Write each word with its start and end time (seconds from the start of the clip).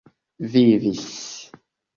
vivis 0.53 1.03